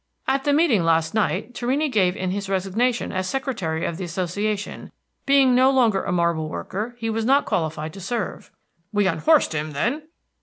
[0.27, 4.91] "At the meeting, last night, Torrini gave in his resignation as secretary of the Association;
[5.27, 8.49] being no longer a marble worker, he was not qualified to serve."
[8.91, 10.01] "We unhorsed him, then?"